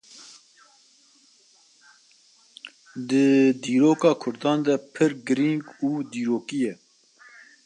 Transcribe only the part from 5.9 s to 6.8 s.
dîrokî ye